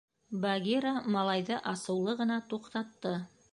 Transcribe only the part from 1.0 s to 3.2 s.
малайҙы асыулы ғына туҡтатты.